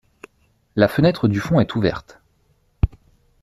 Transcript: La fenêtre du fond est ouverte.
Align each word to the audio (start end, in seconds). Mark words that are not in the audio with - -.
La 0.75 0.87
fenêtre 0.87 1.27
du 1.27 1.39
fond 1.39 1.59
est 1.59 1.75
ouverte. 1.75 2.19